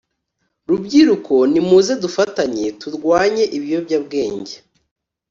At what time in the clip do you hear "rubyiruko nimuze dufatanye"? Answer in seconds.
0.67-2.65